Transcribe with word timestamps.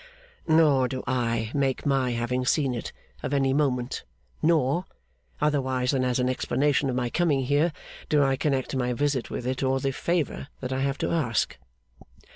'Nor 0.47 0.87
do 0.87 1.03
I 1.05 1.51
make 1.53 1.85
my 1.85 2.09
having 2.13 2.43
seen 2.43 2.73
it 2.73 2.91
of 3.21 3.35
any 3.35 3.53
moment, 3.53 4.03
nor 4.41 4.85
(otherwise 5.39 5.91
than 5.91 6.03
as 6.03 6.17
an 6.17 6.27
explanation 6.27 6.89
of 6.89 6.95
my 6.95 7.11
coming 7.11 7.43
here) 7.43 7.71
do 8.09 8.23
I 8.23 8.35
connect 8.35 8.75
my 8.75 8.93
visit 8.93 9.29
with 9.29 9.45
it 9.45 9.61
or 9.61 9.79
the 9.79 9.91
favour 9.91 10.47
that 10.59 10.73
I 10.73 10.79
have 10.81 10.97
to 10.97 11.11
ask. 11.11 11.55